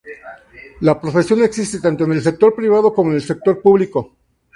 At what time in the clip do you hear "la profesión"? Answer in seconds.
0.79-1.43